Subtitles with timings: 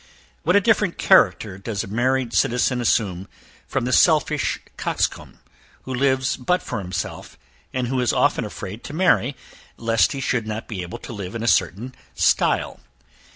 [0.41, 3.27] What a different character does a married citizen assume
[3.67, 5.37] from the selfish coxcomb,
[5.83, 7.37] who lives but for himself,
[7.71, 9.35] and who is often afraid to marry
[9.77, 12.79] lest he should not be able to live in a certain style.